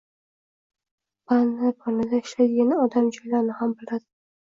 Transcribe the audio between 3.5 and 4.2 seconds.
ham biladi.